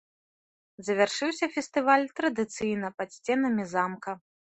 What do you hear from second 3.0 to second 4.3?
пад сценамі замка.